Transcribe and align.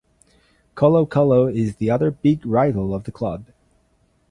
Colo-Colo 0.73 1.45
is 1.55 1.75
the 1.75 1.91
other 1.91 2.09
big 2.09 2.43
rival 2.43 2.95
of 2.95 3.03
the 3.03 3.11
club. 3.11 3.45